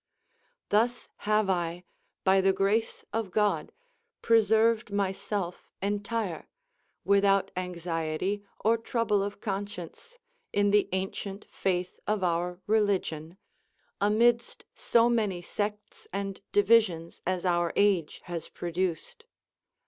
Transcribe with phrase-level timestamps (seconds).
[0.69, 1.83] Thus have I,
[2.23, 3.71] by the grace of God,
[4.23, 6.47] preserved myself entire,
[7.03, 10.17] without anxiety or trouble of conscience,
[10.51, 13.37] in the ancient faith of our religion,
[14.01, 19.25] amidst so many sects and divisions as our age has produced.